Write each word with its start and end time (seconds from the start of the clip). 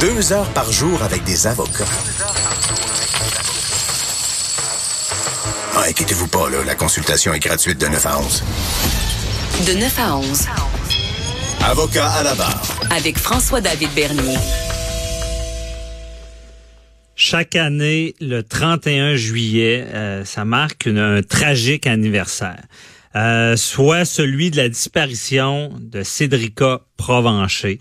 Deux 0.00 0.32
heures 0.32 0.48
par 0.52 0.70
jour 0.70 1.02
avec 1.02 1.24
des 1.24 1.46
avocats. 1.46 1.84
Ah, 5.74 5.84
inquiétez-vous 5.88 6.28
pas, 6.28 6.48
là, 6.50 6.64
la 6.64 6.74
consultation 6.74 7.32
est 7.34 7.38
gratuite 7.38 7.80
de 7.80 7.86
9 7.86 8.06
à 8.06 8.18
11. 8.18 8.42
De 9.66 9.72
9 9.72 9.98
à 9.98 10.16
11. 10.16 10.46
Avocat 11.64 12.08
à 12.10 12.22
la 12.22 12.34
barre. 12.34 12.62
Avec 12.90 13.18
François-David 13.18 13.90
Bernier. 13.94 14.36
Chaque 17.14 17.56
année, 17.56 18.14
le 18.20 18.42
31 18.42 19.16
juillet, 19.16 19.86
euh, 19.94 20.24
ça 20.24 20.44
marque 20.44 20.86
une- 20.86 20.98
un 20.98 21.22
tragique 21.22 21.86
anniversaire. 21.86 22.62
Euh, 23.16 23.56
soit 23.56 24.04
celui 24.04 24.50
de 24.50 24.58
la 24.58 24.68
disparition 24.68 25.72
de 25.80 26.02
Cédrica 26.02 26.80
Provencher. 26.98 27.78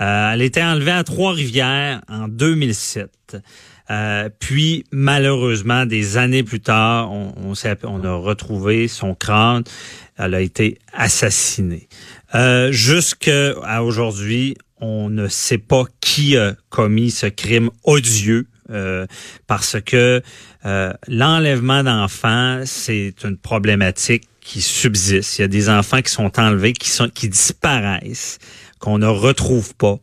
Euh, 0.00 0.32
elle 0.32 0.42
était 0.42 0.62
enlevée 0.62 0.92
à 0.92 1.04
Trois-Rivières 1.04 2.02
en 2.08 2.28
2007. 2.28 3.36
Euh, 3.90 4.28
puis, 4.40 4.84
malheureusement, 4.90 5.86
des 5.86 6.16
années 6.16 6.42
plus 6.42 6.60
tard, 6.60 7.10
on, 7.12 8.04
a 8.04 8.14
retrouvé 8.14 8.88
son 8.88 9.14
crâne. 9.14 9.64
Elle 10.16 10.34
a 10.34 10.40
été 10.40 10.78
assassinée. 10.92 11.88
Euh, 12.34 12.72
Jusqu'à 12.72 13.82
aujourd'hui, 13.82 14.56
on 14.80 15.08
ne 15.08 15.28
sait 15.28 15.58
pas 15.58 15.84
qui 16.00 16.36
a 16.36 16.54
commis 16.68 17.10
ce 17.10 17.26
crime 17.26 17.70
odieux. 17.84 18.46
euh, 18.70 19.06
parce 19.46 19.76
que 19.80 20.20
euh, 20.64 20.92
l'enlèvement 21.06 21.84
d'enfants, 21.84 22.62
c'est 22.64 23.14
une 23.22 23.36
problématique 23.36 24.24
qui 24.40 24.60
subsiste. 24.60 25.38
Il 25.38 25.42
y 25.42 25.44
a 25.44 25.48
des 25.48 25.68
enfants 25.68 26.02
qui 26.02 26.10
sont 26.10 26.38
enlevés, 26.38 26.72
qui 26.72 27.28
disparaissent, 27.28 28.38
qu'on 28.86 28.98
ne 28.98 29.06
retrouve 29.06 29.74
pas. 29.74 29.98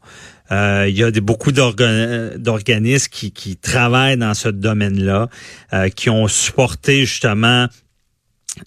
Euh, 0.51 0.87
il 0.89 0.97
y 0.97 1.03
a 1.05 1.11
beaucoup 1.21 1.53
d'orga- 1.53 2.37
d'organismes 2.37 3.07
qui, 3.09 3.55
travaillent 3.55 4.17
dans 4.17 4.33
ce 4.33 4.49
domaine-là, 4.49 5.29
euh, 5.71 5.87
qui 5.87 6.09
ont 6.09 6.27
supporté 6.27 7.05
justement 7.05 7.67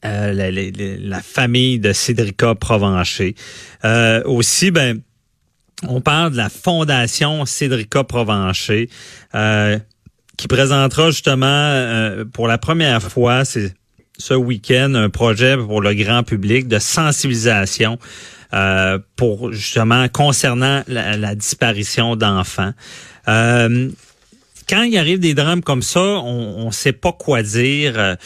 euh, 0.07 0.99
la, 1.03 1.21
famille 1.21 1.79
de 1.79 1.93
Cédrica 1.93 2.55
Provencher. 2.55 3.35
Aussi, 4.25 4.71
ben, 4.71 5.01
on 5.83 6.01
parle 6.01 6.33
de 6.33 6.39
la 6.39 6.49
fondation 6.49 7.45
Cédrica 7.45 8.03
Provencher, 8.03 8.89
qui 10.39 10.49
présentera 10.49 11.11
justement 11.11 12.25
pour 12.33 12.49
la 12.49 12.57
première 12.57 13.03
fois, 13.03 13.43
ce 13.45 14.35
week-end, 14.35 14.95
un 14.95 15.11
projet 15.11 15.59
pour 15.59 15.83
le 15.83 15.93
grand 15.93 16.23
public 16.23 16.69
de 16.69 16.79
sensibilisation 16.79 17.99
euh, 18.55 18.99
pour 19.17 19.53
justement 19.53 20.09
concernant 20.09 20.83
la, 20.89 21.35
disparition 21.35 22.17
d'enfants. 22.17 22.73
Euh, 23.29 23.89
quand 24.69 24.83
il 24.83 24.99
arrive 24.99 25.21
des 25.21 25.35
drames 25.35 25.63
comme 25.63 25.83
ça, 25.83 26.01
on 26.01 26.67
ne 26.67 26.73
sait 26.73 26.93
pas 26.93 27.13
quoi 27.13 27.43
dire. 27.43 27.95
Euh, 27.97 28.17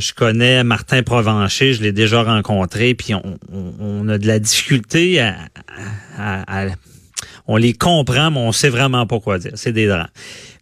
je 0.00 0.12
connais 0.14 0.64
Martin 0.64 1.02
Provencher, 1.02 1.74
je 1.74 1.82
l'ai 1.82 1.92
déjà 1.92 2.22
rencontré, 2.22 2.94
puis 2.94 3.14
on, 3.14 3.38
on- 3.52 3.74
on 3.80 4.08
a 4.08 4.16
de 4.18 4.26
la 4.26 4.38
difficulté 4.38 5.20
à, 5.20 5.36
à- 6.18 6.62
à- 6.64 6.74
on 7.46 7.56
les 7.56 7.72
comprend, 7.74 8.30
mais 8.30 8.38
on 8.38 8.52
sait 8.52 8.68
vraiment 8.70 9.06
pas 9.06 9.20
quoi 9.20 9.38
dire. 9.38 9.52
C'est 9.56 9.72
des 9.72 9.86
drames. 9.86 10.08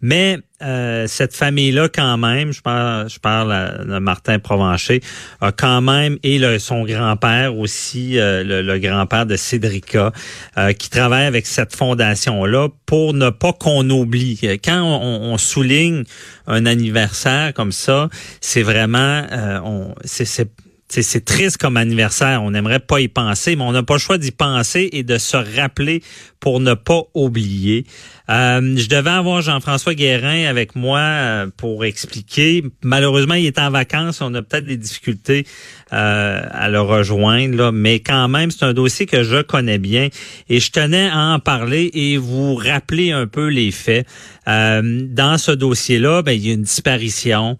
Mais 0.02 0.38
euh, 0.62 1.06
cette 1.06 1.34
famille-là, 1.34 1.88
quand 1.88 2.16
même, 2.18 2.52
je 2.52 2.62
parle, 2.62 3.08
je 3.08 3.18
parle 3.18 3.86
de 3.86 3.98
Martin 3.98 4.38
Provencher, 4.38 5.00
a 5.40 5.52
quand 5.52 5.80
même, 5.80 6.18
et 6.22 6.38
le- 6.38 6.58
son 6.58 6.84
grand-père 6.84 7.56
aussi, 7.56 8.18
euh, 8.18 8.42
le, 8.44 8.62
le 8.62 8.78
grand-père 8.78 9.26
de 9.26 9.36
Cédrica, 9.36 10.12
euh, 10.58 10.72
qui 10.72 10.90
travaille 10.90 11.26
avec 11.26 11.46
cette 11.46 11.74
fondation-là 11.74 12.68
pour 12.86 13.14
ne 13.14 13.30
pas 13.30 13.52
qu'on 13.52 13.88
oublie. 13.90 14.38
Quand 14.64 14.82
on, 14.82 15.32
on 15.32 15.38
souligne 15.38 16.04
un 16.46 16.66
anniversaire 16.66 17.52
comme 17.54 17.72
ça, 17.72 18.08
c'est 18.40 18.62
vraiment, 18.62 19.24
euh, 19.30 19.60
on, 19.64 19.94
c'est, 20.04 20.48
c'est 20.90 21.24
triste 21.24 21.56
comme 21.56 21.76
anniversaire. 21.76 22.42
On 22.42 22.50
n'aimerait 22.50 22.80
pas 22.80 23.00
y 23.00 23.08
penser, 23.08 23.56
mais 23.56 23.62
on 23.62 23.72
n'a 23.72 23.82
pas 23.82 23.94
le 23.94 24.00
choix 24.00 24.18
d'y 24.18 24.32
penser 24.32 24.88
et 24.92 25.02
de 25.02 25.18
se 25.18 25.36
rappeler 25.36 26.02
pour 26.40 26.58
ne 26.60 26.74
pas 26.74 27.02
oublier. 27.14 27.84
Euh, 28.28 28.76
je 28.76 28.88
devais 28.88 29.10
avoir 29.10 29.42
Jean-François 29.42 29.94
Guérin 29.94 30.46
avec 30.46 30.74
moi 30.74 30.98
euh, 30.98 31.46
pour 31.56 31.84
expliquer. 31.84 32.64
Malheureusement, 32.82 33.34
il 33.34 33.46
est 33.46 33.58
en 33.58 33.70
vacances. 33.70 34.20
On 34.20 34.34
a 34.34 34.42
peut-être 34.42 34.64
des 34.64 34.76
difficultés 34.76 35.46
euh, 35.92 36.40
à 36.50 36.68
le 36.68 36.80
rejoindre, 36.80 37.56
là, 37.56 37.72
mais 37.72 38.00
quand 38.00 38.28
même, 38.28 38.50
c'est 38.50 38.64
un 38.64 38.72
dossier 38.72 39.06
que 39.06 39.22
je 39.22 39.42
connais 39.42 39.78
bien 39.78 40.08
et 40.48 40.60
je 40.60 40.70
tenais 40.70 41.08
à 41.08 41.34
en 41.34 41.38
parler 41.38 41.90
et 41.94 42.16
vous 42.16 42.54
rappeler 42.54 43.12
un 43.12 43.26
peu 43.26 43.48
les 43.48 43.70
faits. 43.70 44.06
Euh, 44.48 45.06
dans 45.08 45.38
ce 45.38 45.52
dossier-là, 45.52 46.22
ben, 46.22 46.32
il 46.32 46.46
y 46.46 46.50
a 46.50 46.54
une 46.54 46.62
disparition. 46.62 47.58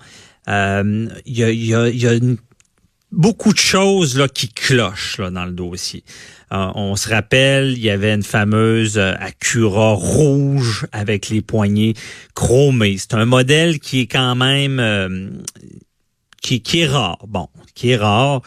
Euh, 0.49 1.07
il 1.27 1.39
y 1.39 1.45
a, 1.45 1.51
il 1.51 1.67
y 1.67 1.75
a, 1.75 1.89
il 1.89 2.03
y 2.03 2.07
a 2.07 2.15
une 2.15 2.37
beaucoup 3.13 3.53
de 3.53 3.59
choses 3.59 4.17
là 4.17 4.29
qui 4.29 4.49
clochent 4.49 5.19
là, 5.19 5.31
dans 5.31 5.45
le 5.45 5.53
dossier. 5.53 6.05
Euh, 6.53 6.71
on 6.75 6.97
se 6.97 7.09
rappelle, 7.09 7.73
il 7.73 7.79
y 7.79 7.91
avait 7.91 8.13
une 8.13 8.25
fameuse 8.25 8.99
euh, 8.99 9.15
Acura 9.21 9.93
rouge 9.93 10.87
avec 10.91 11.29
les 11.29 11.43
poignées 11.43 11.95
chromées. 12.35 12.97
C'est 12.99 13.15
un 13.15 13.25
modèle 13.25 13.79
qui 13.79 14.01
est 14.01 14.07
quand 14.07 14.35
même 14.35 14.81
euh, 14.81 15.31
qui, 16.43 16.61
qui 16.61 16.81
est 16.81 16.87
rare. 16.87 17.19
Bon, 17.29 17.49
qui 17.75 17.91
est 17.91 17.97
rare. 17.97 18.43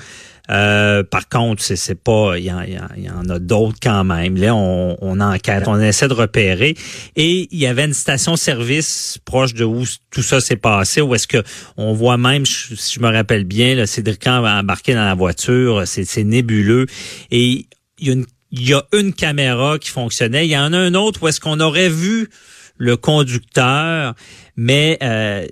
Euh, 0.52 1.04
par 1.04 1.30
contre, 1.30 1.64
c'est, 1.64 1.96
pas, 1.96 2.38
il 2.38 2.44
y, 2.46 2.52
en- 2.52 2.62
y 2.64 3.09
en- 3.09 3.30
a 3.30 3.40
d'autres 3.40 3.78
quand 3.81 4.04
même. 4.04 4.36
Là, 4.36 4.54
on, 4.54 4.98
on 5.02 5.20
enquête, 5.22 5.64
on 5.68 5.80
essaie 5.80 6.09
de 6.09 6.14
repérer. 6.14 6.76
Et 7.16 7.48
il 7.50 7.58
y 7.58 7.66
avait 7.66 7.86
une 7.86 7.94
station-service 7.94 9.20
proche 9.24 9.54
de 9.54 9.64
où 9.64 9.86
tout 10.12 10.22
ça 10.22 10.42
s'est 10.42 10.58
passé, 10.58 11.00
où 11.02 11.16
est-ce 11.16 11.28
que 11.28 11.42
on 11.78 11.94
voit 11.94 12.18
même, 12.18 12.46
si 12.46 12.76
je 12.96 13.00
me 13.00 13.09
rappelle 13.09 13.46
bien, 13.46 13.76
là, 13.76 13.86
Cédric 13.88 14.28
a 14.28 14.42
embarqué 14.59 14.94
dans 14.94 15.06
la 15.06 15.16
voiture, 15.16 15.84
c'est, 15.86 16.24
nébuleux. 16.24 16.88
Et 17.31 17.66
il 18.00 18.08
y 18.08 18.10
a 18.10 18.14
une 18.14 18.25
y 18.52 18.74
a 18.74 18.84
une 18.94 19.14
caméra 19.14 19.80
qui 19.80 19.90
fonctionnait. 19.90 20.46
Il 20.46 20.52
y 20.52 20.58
en 20.58 20.74
a 20.74 20.78
un 20.78 20.94
autre 20.94 21.24
où 21.24 21.28
est-ce 21.28 21.40
qu'on 21.40 21.60
aurait 21.60 21.90
vu 21.90 22.30
le 22.78 22.98
conducteur, 22.98 24.14
mais 24.56 24.98
euh, 25.02 25.48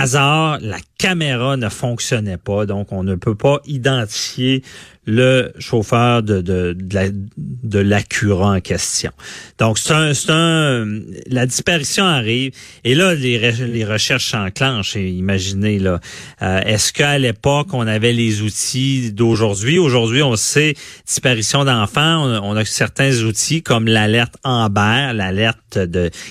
hasard, 0.00 0.58
la 0.60 0.78
caméra 0.98 1.56
ne 1.56 1.68
fonctionnait 1.68 2.38
pas, 2.38 2.66
donc 2.66 2.92
on 2.92 3.02
ne 3.02 3.14
peut 3.14 3.34
pas 3.34 3.60
identifier 3.66 4.62
le 5.08 5.52
chauffeur 5.60 6.24
de, 6.24 6.40
de, 6.40 6.76
de, 6.76 8.32
en 8.32 8.60
question. 8.60 9.12
Donc, 9.58 9.78
c'est 9.78 9.92
un, 9.92 10.12
un, 10.30 11.00
la 11.28 11.46
disparition 11.46 12.04
arrive, 12.04 12.50
et 12.82 12.96
là, 12.96 13.14
les, 13.14 13.38
re- 13.38 13.64
les 13.66 13.84
recherches 13.84 14.30
s'enclenchent. 14.32 14.96
Imaginez, 14.96 15.78
là, 15.78 16.00
euh, 16.42 16.60
est-ce 16.62 16.92
qu'à 16.92 17.18
l'époque, 17.20 17.68
on 17.72 17.86
avait 17.86 18.12
les 18.12 18.42
outils 18.42 19.12
d'aujourd'hui? 19.12 19.78
Aujourd'hui, 19.78 20.22
on 20.24 20.34
sait, 20.34 20.74
disparition 21.06 21.64
d'enfants, 21.64 22.26
on, 22.26 22.54
on 22.54 22.56
a 22.56 22.64
certains 22.64 23.22
outils 23.22 23.62
comme 23.62 23.86
l'alerte 23.86 24.34
Amber, 24.42 25.12
l'alerte 25.14 25.78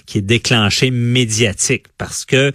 qui 0.06 0.18
est 0.18 0.22
déclenchée 0.22 0.92
médiatique, 0.92 1.86
parce 1.97 2.26
que 2.26 2.52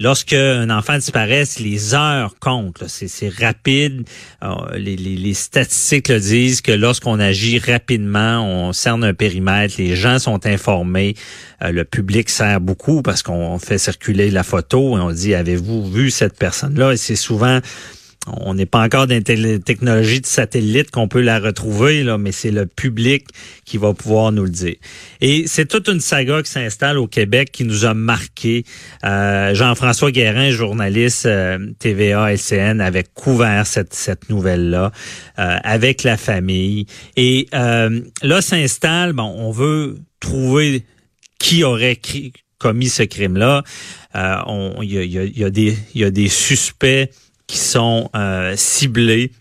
Lorsque 0.00 0.32
un 0.32 0.70
enfant 0.70 0.96
disparaît, 0.96 1.44
les 1.58 1.94
heures 1.94 2.34
comptent. 2.40 2.84
C'est, 2.88 3.28
rapide. 3.28 4.08
Les 4.74 5.34
statistiques 5.34 6.08
le 6.08 6.18
disent 6.18 6.62
que 6.62 6.72
lorsqu'on 6.72 7.20
agit 7.20 7.58
rapidement, 7.58 8.42
on 8.42 8.72
cerne 8.72 9.04
un 9.04 9.12
périmètre, 9.12 9.74
les 9.76 9.96
gens 9.96 10.18
sont 10.18 10.46
informés, 10.46 11.16
euh, 11.62 11.70
le 11.70 11.84
public 11.84 12.30
sert 12.30 12.62
beaucoup 12.62 13.02
parce 13.02 13.22
qu'on 13.22 13.58
fait 13.58 13.76
circuler 13.76 14.30
la 14.30 14.42
photo 14.42 14.96
et 14.96 15.00
on 15.00 15.12
dit 15.12 15.34
avez-vous 15.34 15.90
vu 15.90 16.10
cette 16.10 16.38
personne-là 16.38 16.92
Et 16.92 16.96
c'est 16.96 17.16
souvent 17.16 17.60
on 18.26 18.52
n'est 18.52 18.66
pas 18.66 18.80
encore 18.84 19.06
dans 19.06 19.14
une 19.14 19.22
télé- 19.22 19.60
technologie 19.60 20.20
de 20.20 20.26
satellite 20.26 20.90
qu'on 20.90 21.08
peut 21.08 21.22
la 21.22 21.38
retrouver, 21.38 22.02
là, 22.02 22.18
mais 22.18 22.32
c'est 22.32 22.50
le 22.50 22.66
public 22.66 23.26
qui 23.64 23.78
va 23.78 23.94
pouvoir 23.94 24.30
nous 24.30 24.44
le 24.44 24.50
dire. 24.50 24.76
Et 25.22 25.44
c'est 25.46 25.66
toute 25.66 25.88
une 25.88 26.00
saga 26.00 26.42
qui 26.42 26.50
s'installe 26.50 26.98
au 26.98 27.06
Québec 27.06 27.50
qui 27.50 27.64
nous 27.64 27.86
a 27.86 27.94
marqué. 27.94 28.64
Euh, 29.04 29.54
Jean-François 29.54 30.10
Guérin, 30.10 30.50
journaliste 30.50 31.24
euh, 31.24 31.58
TVA 31.78 32.32
LCN, 32.32 32.80
avait 32.80 33.04
couvert 33.14 33.66
cette, 33.66 33.94
cette 33.94 34.28
nouvelle-là 34.28 34.92
euh, 35.38 35.56
avec 35.64 36.02
la 36.02 36.18
famille. 36.18 36.86
Et 37.16 37.48
euh, 37.54 38.00
là 38.22 38.42
s'installe, 38.42 39.14
bon, 39.14 39.34
on 39.38 39.50
veut 39.50 39.96
trouver 40.20 40.84
qui 41.38 41.64
aurait 41.64 41.98
commis 42.58 42.90
ce 42.90 43.02
crime-là. 43.02 43.62
Il 44.14 44.84
y 44.84 46.04
a 46.04 46.10
des 46.10 46.28
suspects 46.28 47.08
qui 47.50 47.58
sont 47.58 48.10
euh, 48.14 48.54
ciblés. 48.56 49.32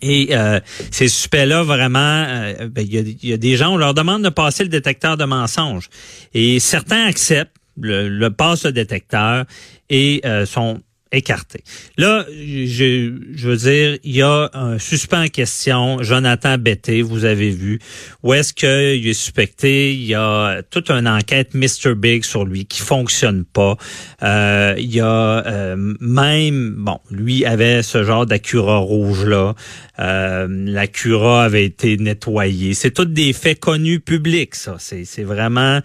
Et 0.00 0.28
euh, 0.36 0.60
ces 0.90 1.08
suspects-là, 1.08 1.62
vraiment, 1.64 1.98
euh, 2.28 2.68
ben, 2.68 2.86
il 2.88 3.18
y, 3.24 3.32
a, 3.32 3.36
des 3.36 3.56
gens, 3.56 3.74
on 3.74 3.76
leur 3.76 3.94
demande 3.94 4.22
de 4.22 4.28
passer 4.28 4.62
le 4.62 4.68
détecteur 4.68 5.16
de 5.16 5.24
mensonges. 5.24 5.90
Et 6.32 6.60
certains 6.60 7.06
acceptent, 7.06 7.56
le, 7.80 8.28
passent 8.28 8.64
le 8.64 8.72
détecteur 8.72 9.44
et 9.90 10.22
sont 10.46 10.80
écarté. 11.14 11.62
Là, 11.96 12.26
je, 12.28 13.46
veux 13.46 13.56
dire, 13.56 13.98
il 14.02 14.16
y 14.16 14.22
a 14.22 14.50
un 14.52 14.78
suspect 14.78 15.16
en 15.16 15.28
question, 15.28 16.02
Jonathan 16.02 16.58
Betté, 16.58 17.02
vous 17.02 17.24
avez 17.24 17.50
vu, 17.50 17.78
où 18.22 18.34
est-ce 18.34 18.52
qu'il 18.52 19.06
est 19.06 19.14
suspecté, 19.14 19.94
il 19.94 20.04
y 20.04 20.14
a 20.14 20.62
toute 20.70 20.90
une 20.90 21.08
enquête 21.08 21.54
Mr. 21.54 21.94
Big 21.94 22.24
sur 22.24 22.44
lui 22.44 22.66
qui 22.66 22.80
fonctionne 22.80 23.44
pas. 23.44 23.76
Euh, 24.22 24.74
il 24.78 24.94
y 24.94 25.00
a 25.00 25.06
euh, 25.46 25.94
même, 26.00 26.74
bon, 26.78 26.98
lui 27.10 27.44
avait 27.44 27.82
ce 27.82 28.04
genre 28.04 28.26
d'acura 28.26 28.78
rouge-là. 28.78 29.54
Euh, 29.98 30.46
L'acura 30.50 31.44
avait 31.44 31.64
été 31.64 31.96
nettoyée. 31.96 32.74
C'est 32.74 32.90
tous 32.90 33.04
des 33.04 33.32
faits 33.32 33.60
connus 33.60 34.00
publics, 34.00 34.54
ça. 34.54 34.76
C'est 34.78 35.22
vraiment... 35.22 35.80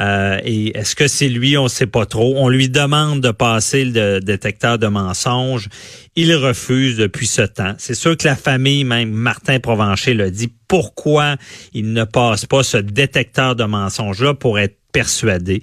Euh, 0.00 0.40
et 0.44 0.76
est-ce 0.76 0.96
que 0.96 1.08
c'est 1.08 1.28
lui? 1.28 1.56
On 1.58 1.68
sait 1.68 1.86
pas 1.86 2.06
trop. 2.06 2.34
On 2.36 2.48
lui 2.48 2.68
demande 2.68 3.20
de 3.20 3.30
passer 3.30 3.84
le 3.84 4.20
détecteur 4.20 4.78
de 4.78 4.86
mensonges. 4.86 5.68
Il 6.16 6.34
refuse 6.34 6.96
depuis 6.96 7.26
ce 7.26 7.42
temps. 7.42 7.74
C'est 7.78 7.94
sûr 7.94 8.16
que 8.16 8.26
la 8.26 8.36
famille, 8.36 8.84
même 8.84 9.10
Martin 9.10 9.60
Provencher 9.60 10.14
l'a 10.14 10.30
dit, 10.30 10.52
pourquoi 10.68 11.36
il 11.74 11.92
ne 11.92 12.04
passe 12.04 12.46
pas 12.46 12.62
ce 12.62 12.78
détecteur 12.78 13.56
de 13.56 13.64
mensonges-là 13.64 14.34
pour 14.34 14.58
être 14.58 14.76
persuadé? 14.92 15.62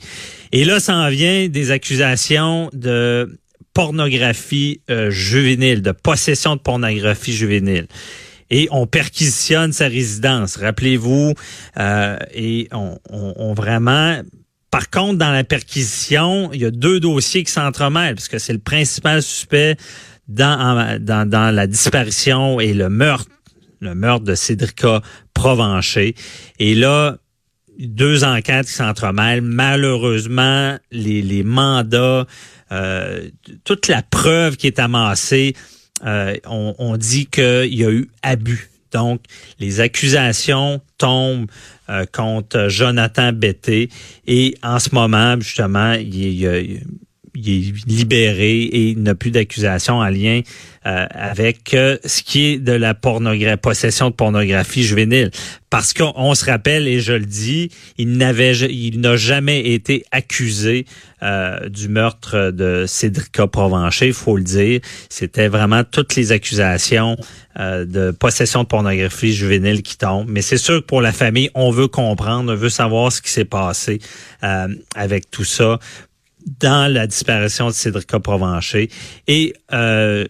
Et 0.52 0.66
là, 0.66 0.80
ça 0.80 0.96
en 0.96 1.10
vient 1.10 1.48
des 1.48 1.72
accusations 1.72 2.70
de 2.74 3.40
pornographie 3.74 4.82
euh, 4.90 5.10
juvénile, 5.12 5.82
de 5.82 5.92
possession 5.92 6.56
de 6.56 6.62
pornographie 6.62 7.34
juvénile 7.34 7.88
et 8.50 8.68
on 8.72 8.88
perquisitionne 8.88 9.74
sa 9.74 9.88
résidence. 9.88 10.58
Rappelez-vous, 10.58 11.34
euh, 11.78 12.18
et 12.34 12.68
on, 12.72 12.98
on, 13.10 13.54
vraiment. 13.54 14.22
Par 14.72 14.90
contre, 14.90 15.18
dans 15.18 15.32
la 15.32 15.44
perquisition, 15.44 16.52
il 16.54 16.62
y 16.62 16.66
a 16.66 16.72
deux 16.72 17.00
dossiers 17.00 17.44
qui 17.44 17.52
s'entremêlent, 17.52 18.16
parce 18.16 18.28
que 18.28 18.40
c'est 18.40 18.54
le 18.54 18.60
principal 18.60 19.22
suspect 19.22 19.78
dans, 20.28 21.00
dans, 21.00 21.28
dans 21.28 21.56
la 21.56 21.68
disparition 21.68 22.60
et 22.60 22.74
le 22.74 22.90
meurtre, 22.90 23.32
le 23.80 23.96
meurtre 23.96 24.26
de 24.26 24.36
Cédrica 24.36 25.02
Provencher. 25.34 26.16
Et 26.60 26.76
là, 26.76 27.18
deux 27.80 28.24
enquêtes 28.24 28.68
qui 28.68 28.74
s'entremêlent. 28.74 29.42
Malheureusement, 29.42 30.78
les, 30.92 31.22
les 31.22 31.44
mandats, 31.44 32.26
euh, 32.72 33.30
toute 33.64 33.88
la 33.88 34.02
preuve 34.02 34.58
qui 34.58 34.68
est 34.68 34.80
amassée 34.80 35.56
euh, 36.06 36.36
on, 36.46 36.98
dit 36.98 37.26
qu'il 37.26 37.74
y 37.74 37.84
a 37.84 37.92
eu 37.92 38.10
abus. 38.22 38.70
Donc, 38.92 39.22
les 39.60 39.82
accusations 39.82 40.82
tombent 40.98 41.48
euh, 41.90 42.06
contre 42.12 42.68
Jonathan 42.70 43.34
Betté 43.34 43.90
et 44.26 44.56
en 44.64 44.80
ce 44.80 44.94
moment, 44.94 45.40
justement, 45.40 45.94
il, 45.94 46.16
il, 46.16 46.44
il 46.44 46.84
est 47.46 47.88
libéré 47.88 48.62
et 48.62 48.90
il 48.90 49.04
n'a 49.04 49.16
plus 49.16 49.32
d'accusation 49.32 50.00
en 50.00 50.10
lien 50.10 50.42
euh, 50.88 51.06
avec 51.12 51.74
euh, 51.74 51.98
ce 52.06 52.24
qui 52.24 52.46
est 52.46 52.58
de 52.60 52.72
la 52.72 52.94
pornographie, 52.94 53.58
possession 53.58 54.10
de 54.10 54.16
pornographie 54.16 54.84
juvénile. 54.84 55.32
Parce 55.70 55.92
qu'on 55.92 56.34
se 56.34 56.46
rappelle, 56.46 56.88
et 56.88 57.02
je 57.02 57.12
le 57.12 57.26
dis, 57.26 57.72
il 57.98 58.14
n'avait, 58.14 58.56
il 58.56 59.02
n'a 59.02 59.18
jamais 59.18 59.74
été 59.74 60.06
accusé 60.14 60.86
euh, 61.24 61.68
du 61.68 61.90
meurtre 61.90 62.52
de 62.52 62.86
Cédrica 62.88 63.48
Provencher, 63.48 64.08
il 64.08 64.14
faut 64.14 64.38
le 64.38 64.44
dire. 64.44 64.80
C'était 65.10 65.50
vraiment 65.50 65.84
toutes 65.84 66.16
les 66.16 66.32
accusations 66.32 67.18
de 67.60 68.12
possession 68.12 68.62
de 68.62 68.68
pornographie 68.68 69.34
juvénile 69.34 69.82
qui 69.82 69.98
tombent. 69.98 70.30
Mais 70.30 70.44
c'est 70.44 70.60
sûr 70.60 70.76
que 70.76 70.86
pour 70.86 71.02
la 71.02 71.12
famille, 71.12 71.50
on 71.56 71.72
veut 71.72 71.88
comprendre, 71.88 72.54
on 72.54 72.56
veut 72.56 72.70
savoir 72.70 73.12
ce 73.12 73.20
qui 73.20 73.32
s'est 73.32 73.46
passé 73.46 73.98
avec 74.42 75.32
tout 75.32 75.44
ça 75.44 75.80
dans 76.48 76.92
la 76.92 77.08
disparition 77.08 77.68
de 77.68 77.74
Cédrica 77.74 78.20
Provencher. 78.20 78.90
Et 79.28 79.54
euh, 79.74 80.26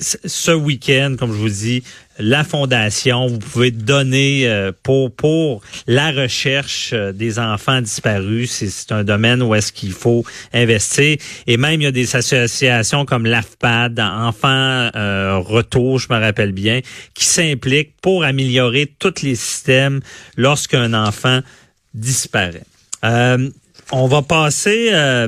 ce 0.00 0.50
week-end, 0.52 1.16
comme 1.18 1.32
je 1.32 1.38
vous 1.38 1.48
dis, 1.48 1.82
la 2.18 2.44
fondation, 2.44 3.26
vous 3.26 3.38
pouvez 3.38 3.70
donner 3.70 4.46
euh, 4.46 4.72
pour 4.82 5.14
pour 5.14 5.62
la 5.86 6.10
recherche 6.10 6.90
euh, 6.92 7.12
des 7.12 7.38
enfants 7.38 7.80
disparus. 7.80 8.50
C'est 8.50 8.92
un 8.92 9.04
domaine 9.04 9.42
où 9.42 9.54
est-ce 9.54 9.72
qu'il 9.72 9.92
faut 9.92 10.24
investir. 10.52 11.16
Et 11.46 11.56
même 11.56 11.80
il 11.80 11.84
y 11.84 11.86
a 11.86 11.92
des 11.92 12.14
associations 12.16 13.04
comme 13.04 13.26
l'AFPAD, 13.26 14.00
Enfants 14.00 14.90
euh, 14.94 15.38
Retour, 15.38 15.98
je 15.98 16.08
me 16.10 16.18
rappelle 16.18 16.52
bien, 16.52 16.80
qui 17.14 17.24
s'impliquent 17.24 17.94
pour 18.00 18.24
améliorer 18.24 18.92
tous 18.98 19.22
les 19.22 19.34
systèmes 19.34 20.00
lorsqu'un 20.36 20.94
enfant 20.94 21.40
disparaît. 21.94 22.64
Euh, 23.04 23.48
on 23.92 24.06
va 24.06 24.22
passer, 24.22 24.90
euh, 24.92 25.26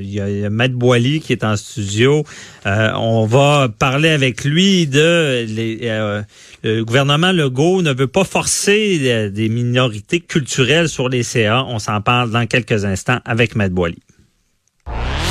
il 0.00 0.10
y, 0.10 0.20
a 0.44 0.50
Maître 0.50 0.74
Boily 0.74 1.20
qui 1.20 1.32
est 1.32 1.44
en 1.44 1.56
studio. 1.56 2.24
Euh, 2.66 2.92
on 2.96 3.26
va 3.26 3.68
parler 3.68 4.08
avec 4.08 4.44
lui 4.44 4.86
de 4.86 5.44
les, 5.46 5.80
euh, 5.82 6.22
le 6.62 6.84
gouvernement 6.84 7.32
Legault 7.32 7.82
ne 7.82 7.92
veut 7.92 8.06
pas 8.06 8.24
forcer 8.24 9.30
des 9.30 9.48
minorités 9.48 10.20
culturelles 10.20 10.88
sur 10.88 11.08
les 11.08 11.22
CA. 11.22 11.64
On 11.66 11.78
s'en 11.78 12.00
parle 12.00 12.30
dans 12.30 12.46
quelques 12.46 12.84
instants 12.84 13.20
avec 13.24 13.54
Maître 13.54 13.74
Boily. 13.74 13.98